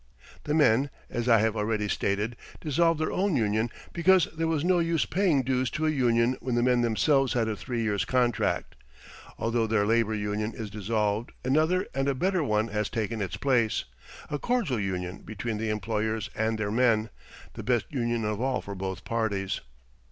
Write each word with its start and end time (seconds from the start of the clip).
The 0.45 0.55
men, 0.55 0.89
as 1.11 1.29
I 1.29 1.37
have 1.41 1.55
already 1.55 1.87
stated, 1.87 2.35
dissolved 2.59 2.99
their 2.99 3.11
old 3.11 3.37
union 3.37 3.69
because 3.93 4.27
there 4.35 4.47
was 4.47 4.63
no 4.63 4.79
use 4.79 5.05
paying 5.05 5.43
dues 5.43 5.69
to 5.77 5.85
a 5.85 5.91
union 5.91 6.37
when 6.39 6.55
the 6.55 6.63
men 6.63 6.81
themselves 6.81 7.33
had 7.33 7.47
a 7.47 7.55
three 7.55 7.83
years' 7.83 8.03
contract. 8.03 8.73
Although 9.37 9.67
their 9.67 9.85
labor 9.85 10.15
union 10.15 10.53
is 10.55 10.71
dissolved 10.71 11.33
another 11.45 11.85
and 11.93 12.07
a 12.07 12.15
better 12.15 12.43
one 12.43 12.69
has 12.69 12.89
taken 12.89 13.21
its 13.21 13.37
place 13.37 13.83
a 14.31 14.39
cordial 14.39 14.79
union 14.79 15.19
between 15.19 15.59
the 15.59 15.69
employers 15.69 16.31
and 16.35 16.57
their 16.57 16.71
men, 16.71 17.11
the 17.53 17.61
best 17.61 17.85
union 17.91 18.25
of 18.25 18.41
all 18.41 18.59
for 18.59 18.73
both 18.73 19.05
parties. 19.05 19.61